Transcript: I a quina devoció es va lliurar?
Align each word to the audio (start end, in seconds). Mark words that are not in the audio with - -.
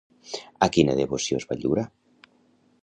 I 0.35 0.37
a 0.67 0.69
quina 0.77 0.95
devoció 1.01 1.41
es 1.43 1.47
va 1.51 1.59
lliurar? 1.61 1.87